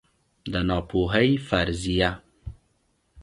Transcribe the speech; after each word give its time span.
د 0.51 0.53
ناپوهۍ 0.67 1.29
فرضیه 1.47 2.11